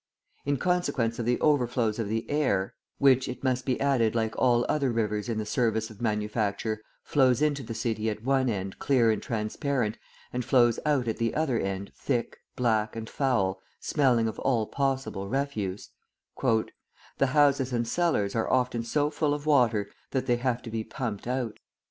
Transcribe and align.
In 0.45 0.57
consequence 0.57 1.19
of 1.19 1.27
the 1.27 1.39
overflows 1.41 1.99
of 1.99 2.07
the 2.09 2.25
Aire" 2.27 2.73
(which, 2.97 3.27
it 3.27 3.43
must 3.43 3.67
be 3.67 3.79
added, 3.79 4.15
like 4.15 4.33
all 4.35 4.65
other 4.67 4.91
rivers 4.91 5.29
in 5.29 5.37
the 5.37 5.45
service 5.45 5.91
of 5.91 6.01
manufacture, 6.01 6.81
flows 7.03 7.39
into 7.39 7.61
the 7.61 7.75
city 7.75 8.09
at 8.09 8.23
one 8.23 8.49
end 8.49 8.79
clear 8.79 9.11
and 9.11 9.21
transparent, 9.21 9.99
and 10.33 10.43
flows 10.43 10.79
out 10.87 11.07
at 11.07 11.17
the 11.17 11.35
other 11.35 11.59
end 11.59 11.91
thick, 11.95 12.39
black, 12.55 12.95
and 12.95 13.11
foul, 13.11 13.61
smelling 13.79 14.27
of 14.27 14.39
all 14.39 14.65
possible 14.65 15.29
refuse), 15.29 15.89
"the 16.41 17.27
houses 17.27 17.71
and 17.71 17.87
cellars 17.87 18.33
are 18.35 18.49
often 18.51 18.81
so 18.81 19.11
full 19.11 19.35
of 19.35 19.45
water 19.45 19.87
that 20.09 20.25
they 20.25 20.37
have 20.37 20.63
to 20.63 20.71
be 20.71 20.83
pumped 20.83 21.27
out. 21.27 21.59